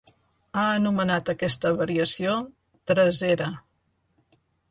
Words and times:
Ha 0.59 0.61
anomenat 0.77 1.29
aquesta 1.33 1.73
variació 1.83 2.33
"tresera". 2.93 3.51